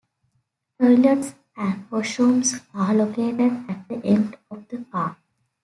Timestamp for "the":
3.87-4.01, 4.67-4.77